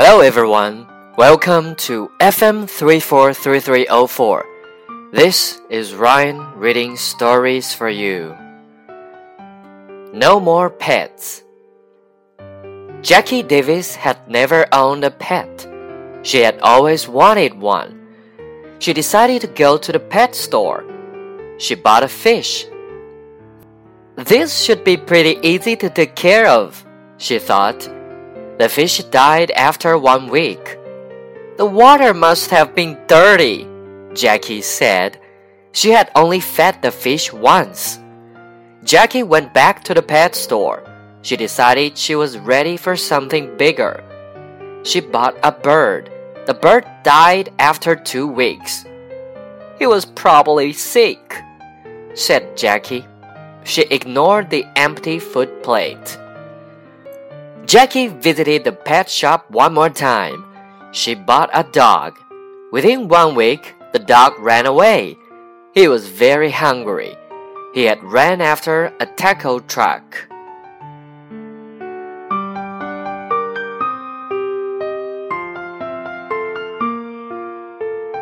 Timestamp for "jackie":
13.02-13.42, 34.14-34.62, 38.82-39.22, 52.56-53.06, 57.68-58.08